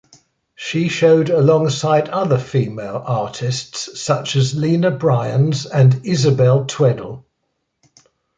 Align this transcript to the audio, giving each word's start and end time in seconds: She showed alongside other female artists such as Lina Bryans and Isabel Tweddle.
She 0.55 0.89
showed 0.89 1.29
alongside 1.29 2.09
other 2.09 2.39
female 2.39 3.03
artists 3.05 4.01
such 4.01 4.35
as 4.35 4.55
Lina 4.55 4.89
Bryans 4.89 5.67
and 5.67 6.01
Isabel 6.03 6.65
Tweddle. 6.65 7.23